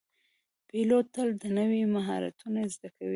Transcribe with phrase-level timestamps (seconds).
[0.67, 3.09] پیلوټ تل نوي مهارتونه زده کوي.